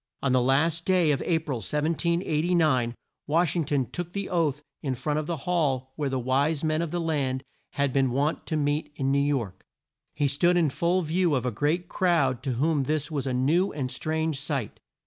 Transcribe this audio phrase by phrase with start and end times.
[0.23, 2.95] On the last day of A pril, 1789,
[3.27, 6.81] Wash ing ton took the oath in front of the hall where the wise men
[6.81, 7.43] of the land
[7.73, 9.63] had been wont to meet in New York.
[10.15, 13.71] He stood in full view of a great crowd to whom this was a new
[13.71, 14.79] and strange sight.